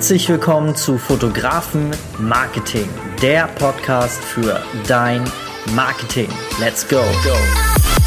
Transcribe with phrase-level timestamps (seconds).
[0.00, 2.88] Herzlich willkommen zu Fotografen Marketing,
[3.20, 5.22] der Podcast für dein
[5.74, 6.30] Marketing.
[6.58, 7.02] Let's go.
[7.22, 7.99] go.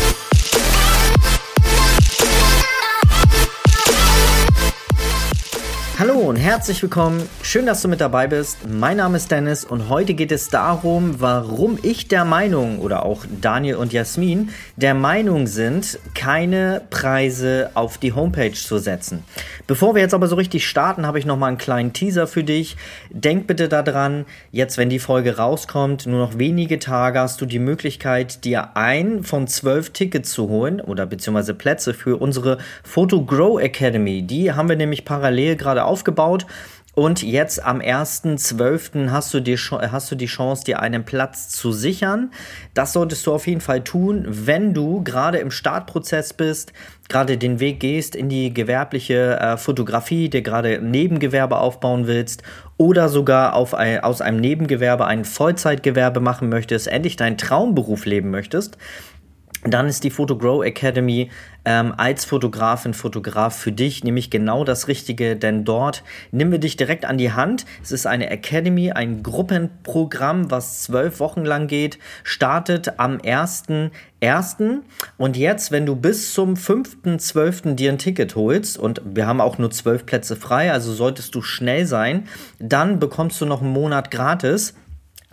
[5.99, 7.21] Hallo und herzlich willkommen.
[7.43, 8.67] Schön, dass du mit dabei bist.
[8.67, 13.25] Mein Name ist Dennis und heute geht es darum, warum ich der Meinung oder auch
[13.41, 19.23] Daniel und Jasmin der Meinung sind, keine Preise auf die Homepage zu setzen.
[19.67, 22.43] Bevor wir jetzt aber so richtig starten, habe ich noch mal einen kleinen Teaser für
[22.43, 22.75] dich.
[23.11, 27.59] Denk bitte daran, jetzt wenn die Folge rauskommt, nur noch wenige Tage hast du die
[27.59, 33.61] Möglichkeit, dir ein von zwölf Tickets zu holen oder beziehungsweise Plätze für unsere Photo Grow
[33.61, 34.23] Academy.
[34.23, 36.47] Die haben wir nämlich parallel gerade aufgebaut.
[36.95, 39.09] Und jetzt am 1.12.
[39.09, 42.29] hast du, die, hast du die Chance, dir einen Platz zu sichern.
[42.75, 46.71] Das solltest du auf jeden Fall tun, wenn du gerade im Startprozess bist,
[47.09, 52.43] gerade den Weg gehst in die gewerbliche äh, Fotografie, dir gerade Nebengewerbe aufbauen willst
[52.77, 58.29] oder sogar auf ein, aus einem Nebengewerbe ein Vollzeitgewerbe machen möchtest, endlich deinen Traumberuf leben
[58.29, 58.77] möchtest
[59.63, 61.29] dann ist die Photo Grow Academy
[61.65, 66.75] ähm, als Fotografin, Fotograf für dich nämlich genau das Richtige, denn dort nehmen wir dich
[66.75, 67.65] direkt an die Hand.
[67.81, 74.79] Es ist eine Academy, ein Gruppenprogramm, was zwölf Wochen lang geht, startet am 1.1.
[75.17, 77.75] Und jetzt, wenn du bis zum 5.12.
[77.75, 81.41] dir ein Ticket holst, und wir haben auch nur zwölf Plätze frei, also solltest du
[81.41, 82.27] schnell sein,
[82.59, 84.73] dann bekommst du noch einen Monat gratis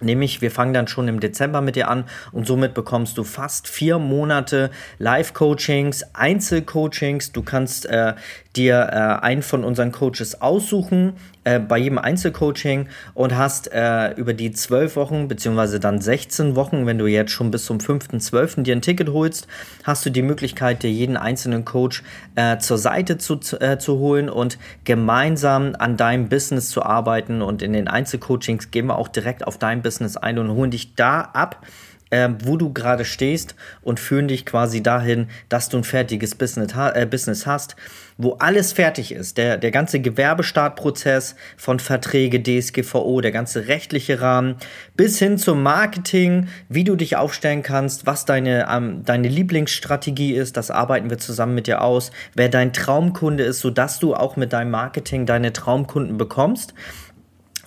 [0.01, 3.69] Nämlich, wir fangen dann schon im Dezember mit dir an und somit bekommst du fast
[3.69, 7.33] vier Monate Live-Coachings, Einzelcoachings.
[7.33, 8.15] Du kannst äh,
[8.57, 14.35] dir äh, einen von unseren Coaches aussuchen äh, bei jedem Einzelcoaching und hast äh, über
[14.35, 18.63] die zwölf Wochen beziehungsweise dann 16 Wochen, wenn du jetzt schon bis zum 5.12.
[18.63, 19.47] dir ein Ticket holst,
[19.85, 22.03] hast du die Möglichkeit, dir jeden einzelnen Coach
[22.35, 27.43] äh, zur Seite zu, äh, zu holen und gemeinsam an deinem Business zu arbeiten.
[27.43, 30.95] Und in den Einzelcoachings gehen wir auch direkt auf dein Business ein und holen dich
[30.95, 31.65] da ab
[32.11, 36.73] äh, wo du gerade stehst und führen dich quasi dahin, dass du ein fertiges Business,
[36.75, 37.77] äh, Business hast,
[38.19, 39.39] wo alles fertig ist.
[39.39, 44.57] Der, der ganze Gewerbestartprozess von Verträge, DSGVO, der ganze rechtliche Rahmen,
[44.95, 50.57] bis hin zum Marketing, wie du dich aufstellen kannst, was deine, ähm, deine Lieblingsstrategie ist,
[50.57, 54.53] das arbeiten wir zusammen mit dir aus, wer dein Traumkunde ist, sodass du auch mit
[54.53, 56.75] deinem Marketing deine Traumkunden bekommst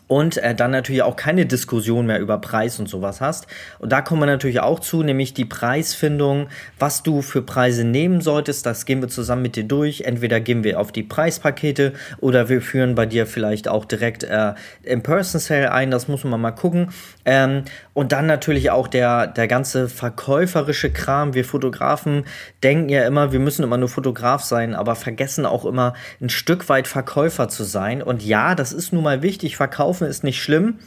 [0.08, 3.48] und äh, dann natürlich auch keine Diskussion mehr über Preis und sowas hast.
[3.80, 6.48] Und da kommen wir natürlich auch zu, nämlich die Preisfindung,
[6.78, 8.66] was du für Preise nehmen solltest.
[8.66, 10.02] Das gehen wir zusammen mit dir durch.
[10.02, 14.54] Entweder gehen wir auf die Preispakete oder wir führen bei dir vielleicht auch direkt äh,
[14.84, 15.90] im Person Sale ein.
[15.90, 16.90] Das muss man mal gucken.
[17.26, 21.34] Ähm, und dann natürlich auch der, der ganze verkäuferische Kram.
[21.34, 22.26] Wir Fotografen
[22.62, 26.70] denken ja immer, wir müssen immer nur Fotograf sein, aber vergessen auch immer ein Stück
[26.70, 28.02] weit Verkäufer zu sein.
[28.02, 29.56] Und ja, das ist nun mal wichtig.
[29.58, 30.80] Verkaufen verkaufen ist nicht schlimm,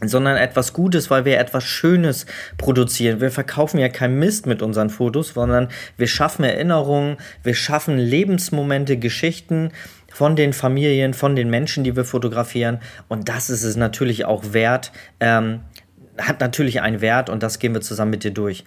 [0.00, 2.24] sondern etwas Gutes, weil wir etwas Schönes
[2.56, 3.20] produzieren.
[3.20, 8.96] Wir verkaufen ja kein Mist mit unseren Fotos, sondern wir schaffen Erinnerungen, wir schaffen Lebensmomente,
[8.96, 9.72] Geschichten
[10.10, 12.78] von den Familien, von den Menschen, die wir fotografieren.
[13.08, 15.60] Und das ist es natürlich auch wert, ähm,
[16.16, 18.64] hat natürlich einen Wert und das gehen wir zusammen mit dir durch.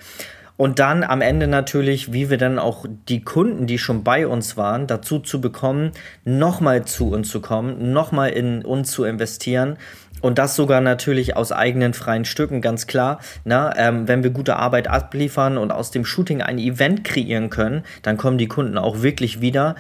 [0.62, 4.58] Und dann am Ende natürlich, wie wir dann auch die Kunden, die schon bei uns
[4.58, 5.90] waren, dazu zu bekommen,
[6.24, 9.78] nochmal zu uns zu kommen, nochmal in uns zu investieren.
[10.22, 13.22] Und das sogar natürlich aus eigenen freien Stücken, ganz klar.
[13.44, 17.82] Na, ähm, wenn wir gute Arbeit abliefern und aus dem Shooting ein Event kreieren können,
[18.04, 19.74] dann kommen die Kunden auch wirklich wieder.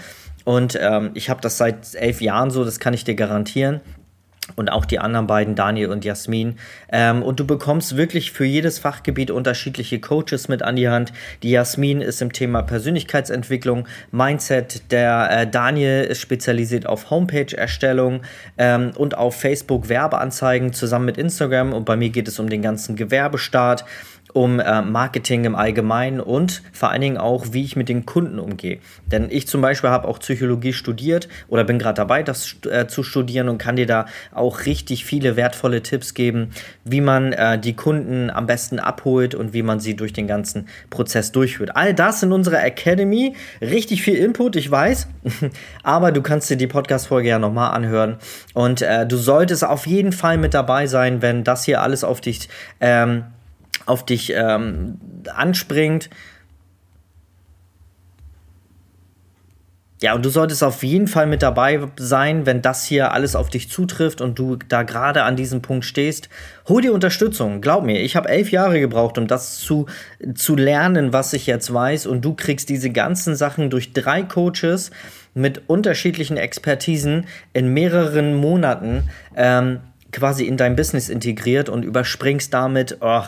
[0.45, 3.81] Und ähm, ich habe das seit elf Jahren so, das kann ich dir garantieren
[4.55, 6.57] und auch die anderen beiden, Daniel und Jasmin.
[6.91, 11.13] Ähm, und du bekommst wirklich für jedes Fachgebiet unterschiedliche Coaches mit an die Hand.
[11.43, 14.91] Die Jasmin ist im Thema Persönlichkeitsentwicklung, Mindset.
[14.91, 18.21] Der äh, Daniel ist spezialisiert auf Homepage-Erstellung
[18.57, 21.73] ähm, und auf Facebook Werbeanzeigen zusammen mit Instagram.
[21.73, 23.85] Und bei mir geht es um den ganzen Gewerbestart
[24.33, 28.39] um äh, Marketing im Allgemeinen und vor allen Dingen auch, wie ich mit den Kunden
[28.39, 28.79] umgehe.
[29.11, 33.03] Denn ich zum Beispiel habe auch Psychologie studiert oder bin gerade dabei, das äh, zu
[33.03, 36.51] studieren und kann dir da auch richtig viele wertvolle Tipps geben,
[36.83, 40.67] wie man äh, die Kunden am besten abholt und wie man sie durch den ganzen
[40.89, 41.75] Prozess durchführt.
[41.75, 43.35] All das in unserer Academy.
[43.61, 45.07] Richtig viel Input, ich weiß.
[45.83, 48.17] Aber du kannst dir die Podcast-Folge ja nochmal anhören.
[48.53, 52.21] Und äh, du solltest auf jeden Fall mit dabei sein, wenn das hier alles auf
[52.21, 53.25] dich ähm,
[53.85, 54.99] auf dich ähm,
[55.33, 56.09] anspringt.
[60.01, 63.49] ja, und du solltest auf jeden Fall mit dabei sein, wenn das hier alles auf
[63.49, 66.27] dich zutrifft und du da gerade an diesem Punkt stehst.
[66.67, 67.61] Hol dir Unterstützung.
[67.61, 69.85] Glaub mir, ich habe elf Jahre gebraucht, um das zu,
[70.33, 72.07] zu lernen, was ich jetzt weiß.
[72.07, 74.89] Und du kriegst diese ganzen Sachen durch drei Coaches
[75.35, 79.03] mit unterschiedlichen Expertisen in mehreren Monaten
[79.35, 79.81] ähm,
[80.11, 83.23] quasi in dein Business integriert und überspringst damit, oh,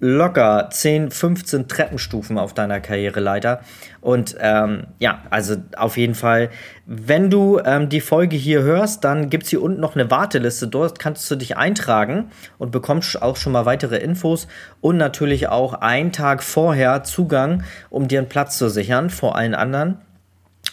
[0.00, 3.60] locker 10, 15 Treppenstufen auf deiner Karriereleiter.
[4.00, 6.50] Und ähm, ja, also auf jeden Fall,
[6.86, 10.68] wenn du ähm, die Folge hier hörst, dann gibt es hier unten noch eine Warteliste.
[10.68, 14.46] Dort kannst du dich eintragen und bekommst auch schon mal weitere Infos
[14.80, 19.54] und natürlich auch einen Tag vorher Zugang, um dir einen Platz zu sichern vor allen
[19.54, 19.98] anderen.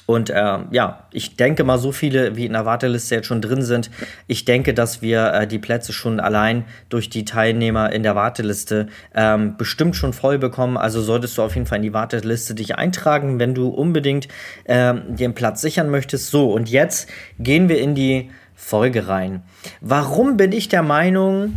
[0.05, 3.63] Und äh, ja, ich denke mal, so viele wie in der Warteliste jetzt schon drin
[3.63, 3.89] sind.
[4.27, 8.87] Ich denke, dass wir äh, die Plätze schon allein durch die Teilnehmer in der Warteliste
[9.15, 10.77] ähm, bestimmt schon voll bekommen.
[10.77, 14.27] Also solltest du auf jeden Fall in die Warteliste dich eintragen, wenn du unbedingt
[14.65, 16.29] äh, dir einen Platz sichern möchtest.
[16.29, 17.09] So, und jetzt
[17.39, 19.41] gehen wir in die Folge rein.
[19.81, 21.55] Warum bin ich der Meinung,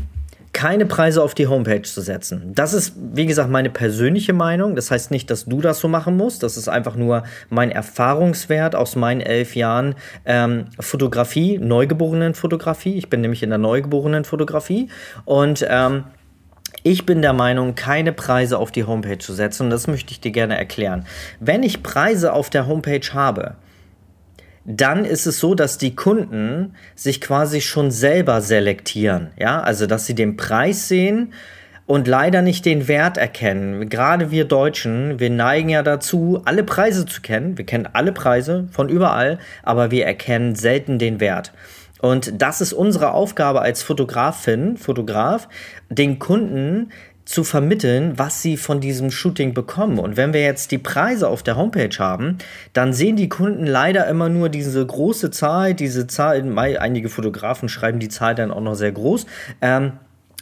[0.58, 2.50] keine Preise auf die Homepage zu setzen.
[2.52, 4.75] Das ist, wie gesagt, meine persönliche Meinung.
[4.75, 6.43] Das heißt nicht, dass du das so machen musst.
[6.43, 9.94] Das ist einfach nur mein Erfahrungswert aus meinen elf Jahren
[10.25, 12.94] ähm, Fotografie, Neugeborenen-Fotografie.
[12.96, 14.88] Ich bin nämlich in der Neugeborenen-Fotografie
[15.25, 16.02] und ähm,
[16.82, 20.19] ich bin der Meinung, keine Preise auf die Homepage zu setzen und das möchte ich
[20.19, 21.06] dir gerne erklären.
[21.38, 23.55] Wenn ich Preise auf der Homepage habe,
[24.70, 29.31] dann ist es so, dass die Kunden sich quasi schon selber selektieren.
[29.38, 31.32] Ja, also dass sie den Preis sehen
[31.87, 33.88] und leider nicht den Wert erkennen.
[33.88, 37.56] Gerade wir Deutschen, wir neigen ja dazu, alle Preise zu kennen.
[37.56, 41.55] Wir kennen alle Preise von überall, aber wir erkennen selten den Wert.
[42.03, 45.49] Und das ist unsere Aufgabe als Fotografin, Fotograf,
[45.88, 46.91] den Kunden
[47.28, 49.98] zu vermitteln, was sie von diesem Shooting bekommen.
[49.98, 52.38] Und wenn wir jetzt die Preise auf der Homepage haben,
[52.72, 57.98] dann sehen die Kunden leider immer nur diese große Zahl, diese Zahl, einige Fotografen schreiben
[57.98, 59.26] die Zahl dann auch noch sehr groß.
[59.60, 59.92] Ähm,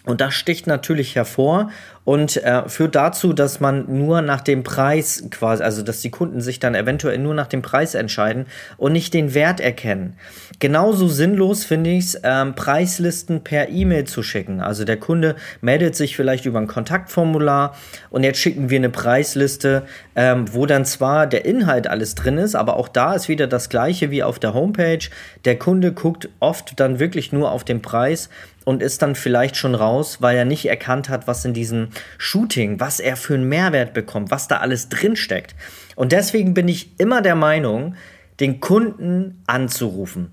[0.06, 1.70] und das sticht natürlich hervor
[2.04, 6.40] und äh, führt dazu, dass man nur nach dem Preis quasi, also dass die Kunden
[6.40, 10.16] sich dann eventuell nur nach dem Preis entscheiden und nicht den Wert erkennen.
[10.60, 14.60] Genauso sinnlos finde ich es, ähm, Preislisten per E-Mail zu schicken.
[14.60, 17.74] Also der Kunde meldet sich vielleicht über ein Kontaktformular
[18.10, 19.82] und jetzt schicken wir eine Preisliste,
[20.14, 23.68] ähm, wo dann zwar der Inhalt alles drin ist, aber auch da ist wieder das
[23.68, 25.00] gleiche wie auf der Homepage.
[25.44, 28.30] Der Kunde guckt oft dann wirklich nur auf den Preis
[28.66, 32.80] und ist dann vielleicht schon raus, weil er nicht erkannt hat, was in diesem Shooting,
[32.80, 35.54] was er für einen Mehrwert bekommt, was da alles drin steckt.
[35.94, 37.94] Und deswegen bin ich immer der Meinung,
[38.40, 40.32] den Kunden anzurufen.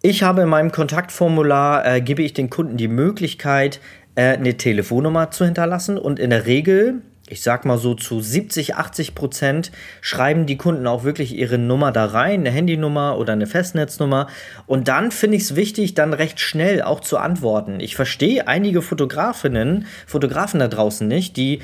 [0.00, 3.78] Ich habe in meinem Kontaktformular, äh, gebe ich den Kunden die Möglichkeit,
[4.14, 8.74] äh, eine Telefonnummer zu hinterlassen und in der Regel ich sag mal so zu 70,
[8.74, 13.46] 80 Prozent schreiben die Kunden auch wirklich ihre Nummer da rein, eine Handynummer oder eine
[13.46, 14.26] Festnetznummer.
[14.66, 17.78] Und dann finde ich es wichtig, dann recht schnell auch zu antworten.
[17.78, 21.60] Ich verstehe einige Fotografinnen, Fotografen da draußen nicht, die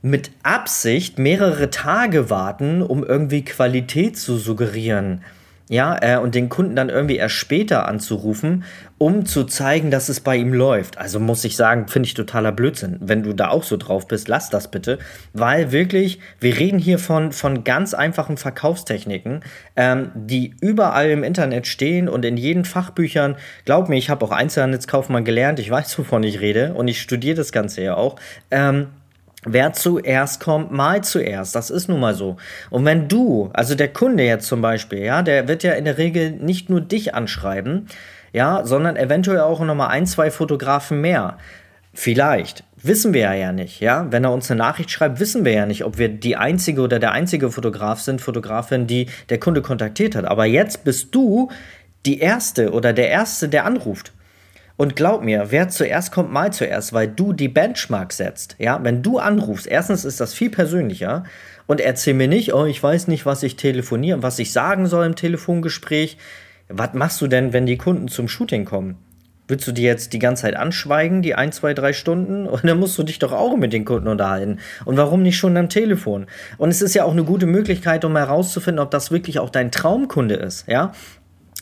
[0.00, 5.22] mit Absicht mehrere Tage warten, um irgendwie Qualität zu suggerieren
[5.68, 8.64] ja, äh, und den Kunden dann irgendwie erst später anzurufen,
[8.98, 10.98] um zu zeigen, dass es bei ihm läuft.
[10.98, 12.98] Also muss ich sagen, finde ich totaler Blödsinn.
[13.00, 14.98] Wenn du da auch so drauf bist, lass das bitte,
[15.32, 19.40] weil wirklich, wir reden hier von, von ganz einfachen Verkaufstechniken,
[19.76, 23.36] ähm, die überall im Internet stehen und in jeden Fachbüchern.
[23.64, 27.36] Glaub mir, ich habe auch Einzelhandelskaufmann gelernt, ich weiß, wovon ich rede und ich studiere
[27.36, 28.16] das Ganze ja auch.
[28.50, 28.88] Ähm,
[29.46, 31.54] Wer zuerst kommt, mal zuerst.
[31.54, 32.36] Das ist nun mal so.
[32.70, 35.98] Und wenn du, also der Kunde jetzt zum Beispiel, ja, der wird ja in der
[35.98, 37.88] Regel nicht nur dich anschreiben,
[38.32, 41.38] ja, sondern eventuell auch nochmal ein, zwei Fotografen mehr.
[41.92, 42.64] Vielleicht.
[42.82, 44.08] Wissen wir ja nicht, ja.
[44.10, 46.98] Wenn er uns eine Nachricht schreibt, wissen wir ja nicht, ob wir die einzige oder
[46.98, 50.26] der einzige Fotograf sind, Fotografin, die der Kunde kontaktiert hat.
[50.26, 51.50] Aber jetzt bist du
[52.04, 54.12] die erste oder der erste, der anruft.
[54.76, 58.56] Und glaub mir, wer zuerst kommt, mal zuerst, weil du die Benchmark setzt.
[58.58, 61.24] Ja, wenn du anrufst, erstens ist das viel persönlicher
[61.66, 65.06] und erzähl mir nicht, oh, ich weiß nicht, was ich telefoniere, was ich sagen soll
[65.06, 66.18] im Telefongespräch.
[66.68, 68.96] Was machst du denn, wenn die Kunden zum Shooting kommen?
[69.46, 72.46] Willst du die jetzt die ganze Zeit anschweigen, die ein, zwei, drei Stunden?
[72.48, 74.58] Und dann musst du dich doch auch mit den Kunden unterhalten.
[74.84, 76.26] Und warum nicht schon am Telefon?
[76.58, 79.70] Und es ist ja auch eine gute Möglichkeit, um herauszufinden, ob das wirklich auch dein
[79.70, 80.66] Traumkunde ist.
[80.66, 80.92] Ja,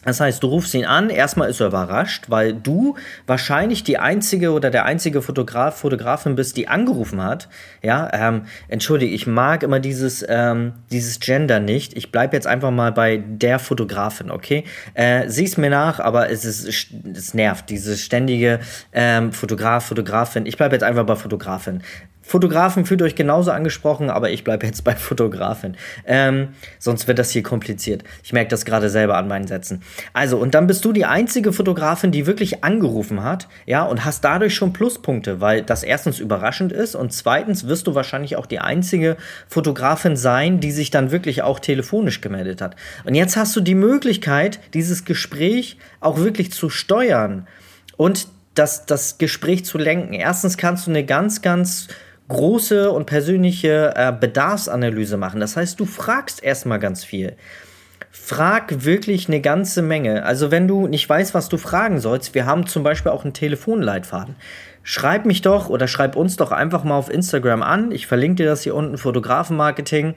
[0.04, 4.52] das heißt, du rufst ihn an, erstmal ist er überrascht, weil du wahrscheinlich die einzige
[4.52, 7.48] oder der einzige Fotograf, Fotografin bist, die angerufen hat.
[7.82, 11.96] Ja, ähm, entschuldige, ich mag immer dieses, ähm, dieses Gender nicht.
[11.96, 14.64] Ich bleibe jetzt einfach mal bei der Fotografin, okay?
[14.94, 18.60] Äh, sieh's mir nach, aber es ist, es nervt, dieses ständige
[18.92, 20.46] ähm, Fotograf, Fotografin.
[20.46, 21.82] Ich bleibe jetzt einfach bei Fotografin.
[22.22, 25.76] Fotografen fühlt euch genauso angesprochen, aber ich bleibe jetzt bei Fotografin.
[26.06, 26.48] Ähm,
[26.78, 28.04] sonst wird das hier kompliziert.
[28.22, 29.82] Ich merke das gerade selber an meinen Sätzen.
[30.12, 34.24] Also, und dann bist du die einzige Fotografin, die wirklich angerufen hat, ja, und hast
[34.24, 38.60] dadurch schon Pluspunkte, weil das erstens überraschend ist und zweitens wirst du wahrscheinlich auch die
[38.60, 39.16] einzige
[39.48, 42.76] Fotografin sein, die sich dann wirklich auch telefonisch gemeldet hat.
[43.04, 47.46] Und jetzt hast du die Möglichkeit, dieses Gespräch auch wirklich zu steuern
[47.96, 50.12] und das, das Gespräch zu lenken.
[50.12, 51.88] Erstens kannst du eine ganz, ganz
[52.32, 55.40] große und persönliche äh, Bedarfsanalyse machen.
[55.40, 57.36] Das heißt, du fragst erstmal ganz viel.
[58.10, 60.24] Frag wirklich eine ganze Menge.
[60.24, 63.34] Also wenn du nicht weißt, was du fragen sollst, wir haben zum Beispiel auch einen
[63.34, 64.36] Telefonleitfaden.
[64.82, 67.92] Schreib mich doch oder schreib uns doch einfach mal auf Instagram an.
[67.92, 70.14] Ich verlinke dir das hier unten, Fotografenmarketing.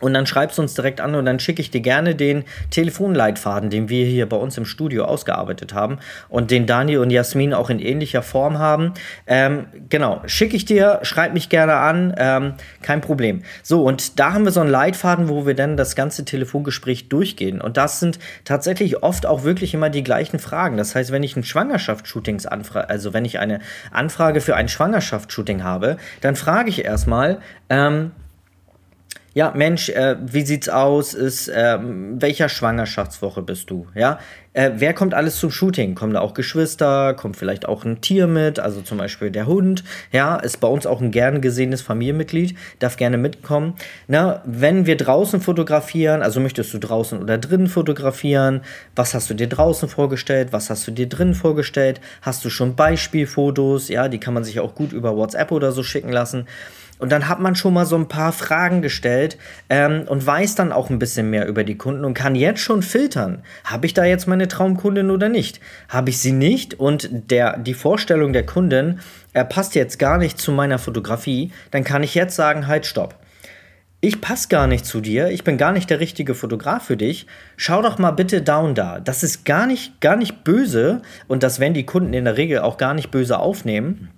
[0.00, 3.70] Und dann schreibst du uns direkt an und dann schicke ich dir gerne den Telefonleitfaden,
[3.70, 5.98] den wir hier bei uns im Studio ausgearbeitet haben
[6.28, 8.92] und den Daniel und Jasmin auch in ähnlicher Form haben.
[9.26, 13.42] Ähm, genau, schicke ich dir, schreib mich gerne an, ähm, kein Problem.
[13.62, 17.60] So, und da haben wir so einen Leitfaden, wo wir dann das ganze Telefongespräch durchgehen.
[17.60, 20.76] Und das sind tatsächlich oft auch wirklich immer die gleichen Fragen.
[20.76, 23.60] Das heißt, wenn ich ein Schwangerschaftsshootings anfrage, also wenn ich eine
[23.90, 28.12] Anfrage für ein Schwangerschaftsshooting habe, dann frage ich erstmal, ähm,
[29.36, 31.12] ja, Mensch, äh, wie sieht's aus?
[31.12, 33.86] Ist, äh, welcher Schwangerschaftswoche bist du?
[33.94, 34.18] Ja,
[34.54, 35.94] äh, wer kommt alles zum Shooting?
[35.94, 37.12] Kommen da auch Geschwister?
[37.12, 38.58] Kommt vielleicht auch ein Tier mit?
[38.58, 39.84] Also zum Beispiel der Hund.
[40.10, 43.74] Ja, ist bei uns auch ein gern gesehenes Familienmitglied, darf gerne mitkommen.
[44.08, 48.62] Na, wenn wir draußen fotografieren, also möchtest du draußen oder drinnen fotografieren?
[48.94, 50.48] Was hast du dir draußen vorgestellt?
[50.52, 52.00] Was hast du dir drinnen vorgestellt?
[52.22, 53.88] Hast du schon Beispielfotos?
[53.88, 56.46] Ja, die kann man sich auch gut über WhatsApp oder so schicken lassen.
[56.98, 59.36] Und dann hat man schon mal so ein paar Fragen gestellt
[59.68, 62.82] ähm, und weiß dann auch ein bisschen mehr über die Kunden und kann jetzt schon
[62.82, 63.42] filtern.
[63.64, 65.60] Habe ich da jetzt meine Traumkundin oder nicht?
[65.88, 69.00] Habe ich sie nicht und der, die Vorstellung der Kundin
[69.34, 73.16] äh, passt jetzt gar nicht zu meiner Fotografie, dann kann ich jetzt sagen, halt, stopp.
[74.00, 77.26] Ich passe gar nicht zu dir, ich bin gar nicht der richtige Fotograf für dich.
[77.56, 79.00] Schau doch mal bitte down da.
[79.00, 82.60] Das ist gar nicht, gar nicht böse und das werden die Kunden in der Regel
[82.60, 84.10] auch gar nicht böse aufnehmen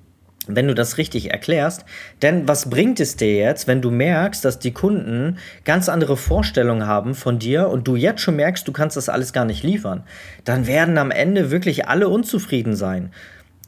[0.48, 1.84] wenn du das richtig erklärst.
[2.22, 6.86] Denn was bringt es dir jetzt, wenn du merkst, dass die Kunden ganz andere Vorstellungen
[6.86, 10.02] haben von dir und du jetzt schon merkst, du kannst das alles gar nicht liefern?
[10.44, 13.12] Dann werden am Ende wirklich alle unzufrieden sein.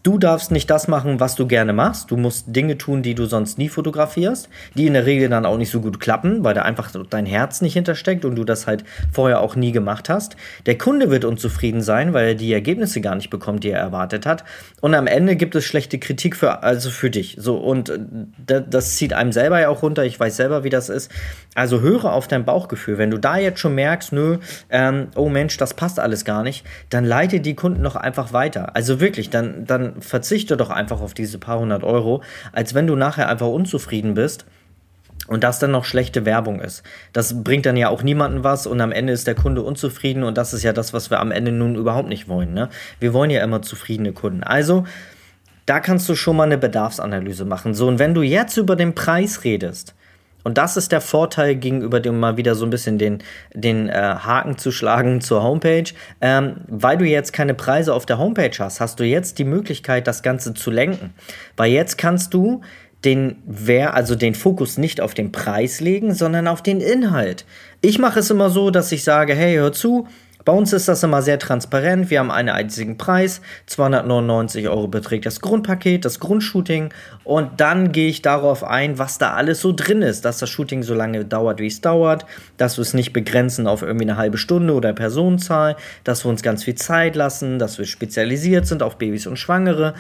[0.03, 2.11] Du darfst nicht das machen, was du gerne machst.
[2.11, 5.59] Du musst Dinge tun, die du sonst nie fotografierst, die in der Regel dann auch
[5.59, 8.85] nicht so gut klappen, weil da einfach dein Herz nicht hintersteckt und du das halt
[9.13, 10.37] vorher auch nie gemacht hast.
[10.65, 14.25] Der Kunde wird unzufrieden sein, weil er die Ergebnisse gar nicht bekommt, die er erwartet
[14.25, 14.45] hat.
[14.81, 17.37] Und am Ende gibt es schlechte Kritik für, also für dich.
[17.39, 20.05] So, und äh, das zieht einem selber ja auch runter.
[20.05, 21.11] Ich weiß selber, wie das ist.
[21.55, 22.97] Also höre auf dein Bauchgefühl.
[22.97, 24.39] Wenn du da jetzt schon merkst, nö,
[24.71, 28.75] ähm, oh Mensch, das passt alles gar nicht, dann leite die Kunden noch einfach weiter.
[28.77, 32.97] Also wirklich, dann, dann verzichte doch einfach auf diese paar hundert Euro, als wenn du
[32.97, 34.47] nachher einfach unzufrieden bist
[35.27, 36.83] und das dann noch schlechte Werbung ist.
[37.13, 40.37] Das bringt dann ja auch niemanden was und am Ende ist der Kunde unzufrieden und
[40.37, 42.53] das ist ja das, was wir am Ende nun überhaupt nicht wollen.
[42.53, 42.69] Ne?
[42.99, 44.43] Wir wollen ja immer zufriedene Kunden.
[44.43, 44.85] Also,
[45.67, 47.75] da kannst du schon mal eine Bedarfsanalyse machen.
[47.75, 49.95] So, und wenn du jetzt über den Preis redest,
[50.45, 53.19] und das ist der Vorteil gegenüber dem mal wieder so ein bisschen den,
[53.55, 55.93] den äh, Haken zu schlagen zur Homepage.
[56.21, 60.07] Ähm, weil du jetzt keine Preise auf der Homepage hast, hast du jetzt die Möglichkeit,
[60.07, 61.13] das Ganze zu lenken.
[61.57, 62.63] Weil jetzt kannst du
[63.05, 67.47] den wer also den Fokus nicht auf den Preis legen, sondern auf den Inhalt.
[67.81, 70.07] Ich mache es immer so, dass ich sage, hey, hör zu,
[70.45, 72.11] bei uns ist das immer sehr transparent.
[72.11, 73.41] Wir haben einen einzigen Preis.
[73.67, 76.93] 299 Euro beträgt das Grundpaket, das Grundshooting.
[77.25, 80.25] Und dann gehe ich darauf ein, was da alles so drin ist.
[80.25, 82.25] Dass das Shooting so lange dauert, wie es dauert.
[82.57, 85.77] Dass wir es nicht begrenzen auf irgendwie eine halbe Stunde oder Personenzahl.
[86.05, 87.59] Dass wir uns ganz viel Zeit lassen.
[87.59, 89.95] Dass wir spezialisiert sind auf Babys und Schwangere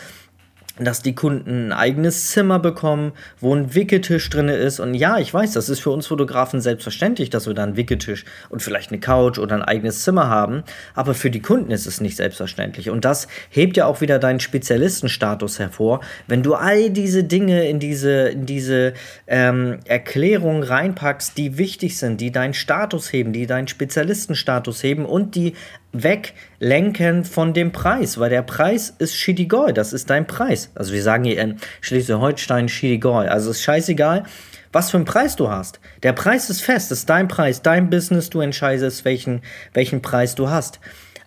[0.84, 4.80] dass die Kunden ein eigenes Zimmer bekommen, wo ein Wickeltisch drin ist.
[4.80, 8.24] Und ja, ich weiß, das ist für uns Fotografen selbstverständlich, dass wir da einen Wickeltisch
[8.48, 10.62] und vielleicht eine Couch oder ein eigenes Zimmer haben.
[10.94, 12.90] Aber für die Kunden ist es nicht selbstverständlich.
[12.90, 17.78] Und das hebt ja auch wieder deinen Spezialistenstatus hervor, wenn du all diese Dinge in
[17.78, 18.94] diese, in diese
[19.26, 25.34] ähm, Erklärung reinpackst, die wichtig sind, die deinen Status heben, die deinen Spezialistenstatus heben und
[25.34, 25.54] die
[25.92, 30.70] weglenken von dem Preis, weil der Preis ist Schidigol, das ist dein Preis.
[30.74, 34.24] Also wir sagen hier in Schleswig-Holstein Schidigol, also ist scheißegal,
[34.72, 35.80] was für einen Preis du hast.
[36.02, 39.42] Der Preis ist fest, ist dein Preis, dein Business, du entscheidest, welchen,
[39.74, 40.78] welchen Preis du hast.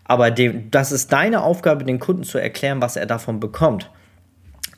[0.05, 3.89] Aber dem, das ist deine Aufgabe, den Kunden zu erklären, was er davon bekommt.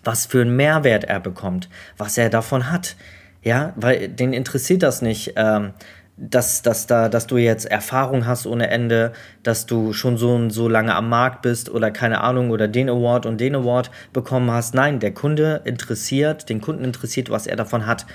[0.04, 2.96] Was für einen Mehrwert er bekommt, was er davon hat.
[3.42, 5.34] Ja, weil den interessiert das nicht.
[5.36, 5.74] Ähm,
[6.18, 9.12] dass, dass, da, dass du jetzt Erfahrung hast ohne Ende,
[9.44, 12.90] dass du schon so und so lange am Markt bist oder keine Ahnung oder den
[12.90, 14.74] Award und den Award bekommen hast.
[14.74, 18.06] Nein, der Kunde interessiert, den Kunden interessiert, was er davon hat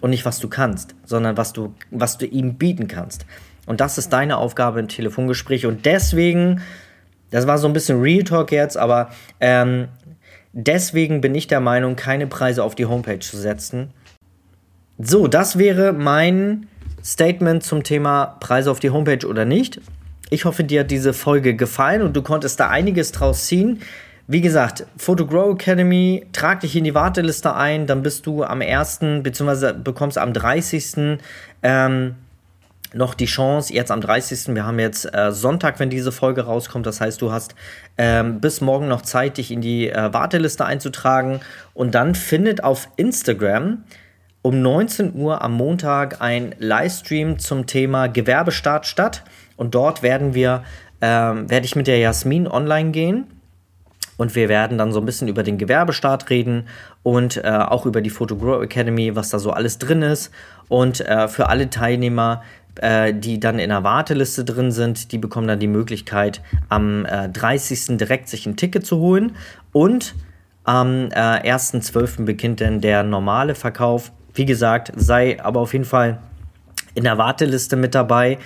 [0.00, 3.26] und nicht, was du kannst, sondern was du, was du ihm bieten kannst.
[3.66, 5.66] Und das ist deine Aufgabe im Telefongespräch.
[5.66, 6.62] Und deswegen,
[7.30, 9.88] das war so ein bisschen Real Talk jetzt, aber ähm,
[10.54, 13.90] deswegen bin ich der Meinung, keine Preise auf die Homepage zu setzen.
[14.98, 16.66] So, das wäre mein
[17.04, 19.80] Statement zum Thema Preise auf die Homepage oder nicht.
[20.30, 23.80] Ich hoffe, dir hat diese Folge gefallen und du konntest da einiges draus ziehen.
[24.28, 28.62] Wie gesagt, Photo Grow Academy, trag dich in die Warteliste ein, dann bist du am
[28.62, 29.00] 1.
[29.22, 29.72] bzw.
[29.72, 31.18] bekommst am 30.
[31.64, 32.14] Ähm,
[32.92, 34.54] noch die Chance, jetzt am 30.
[34.54, 36.86] Wir haben jetzt äh, Sonntag, wenn diese Folge rauskommt.
[36.86, 37.54] Das heißt, du hast
[37.98, 41.40] ähm, bis morgen noch Zeit, dich in die äh, Warteliste einzutragen.
[41.74, 43.84] Und dann findet auf Instagram
[44.42, 49.22] um 19 Uhr am Montag ein Livestream zum Thema Gewerbestart statt.
[49.56, 50.64] Und dort werden wir,
[51.00, 53.26] ähm, werde ich mit der Jasmin online gehen
[54.20, 56.66] und wir werden dann so ein bisschen über den Gewerbestart reden
[57.02, 60.30] und äh, auch über die Photo Grow Academy, was da so alles drin ist.
[60.68, 62.42] Und äh, für alle Teilnehmer,
[62.82, 67.30] äh, die dann in der Warteliste drin sind, die bekommen dann die Möglichkeit, am äh,
[67.30, 67.96] 30.
[67.96, 69.36] direkt sich ein Ticket zu holen.
[69.72, 70.14] Und
[70.64, 72.26] am äh, 1.12.
[72.26, 74.12] beginnt dann der normale Verkauf.
[74.34, 76.18] Wie gesagt, sei aber auf jeden Fall
[76.94, 78.38] in der Warteliste mit dabei.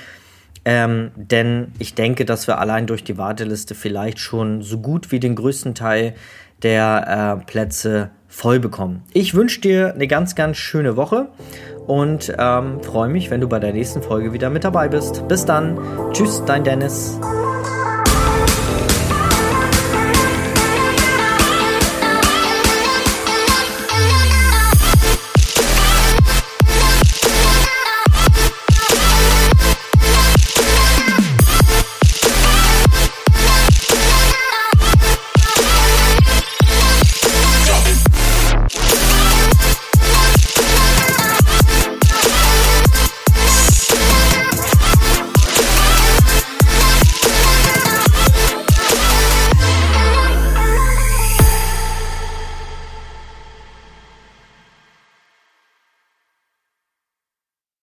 [0.64, 5.20] Ähm, denn ich denke, dass wir allein durch die Warteliste vielleicht schon so gut wie
[5.20, 6.14] den größten Teil
[6.62, 9.02] der äh, Plätze voll bekommen.
[9.12, 11.28] Ich wünsche dir eine ganz, ganz schöne Woche
[11.86, 15.28] und ähm, freue mich, wenn du bei der nächsten Folge wieder mit dabei bist.
[15.28, 15.78] Bis dann.
[16.12, 17.18] Tschüss, dein Dennis.